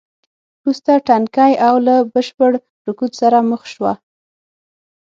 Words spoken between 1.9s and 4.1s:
بشپړ رکود سره مخ شوه.